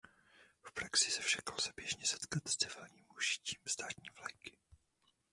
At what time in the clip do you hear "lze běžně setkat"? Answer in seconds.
1.57-2.47